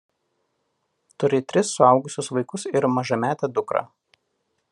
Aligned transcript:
Turi 1.23 1.41
tris 1.53 1.75
suaugusius 1.75 2.33
vaikus 2.39 2.67
ir 2.79 2.89
mažametę 2.97 3.53
dukrą. 3.59 3.85